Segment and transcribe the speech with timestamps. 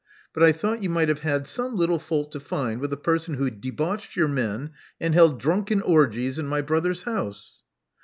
[0.33, 3.35] But I thought you might have had some little fault to find with a person
[3.35, 7.59] who debauched your men and held drunken orgies in my brother's house."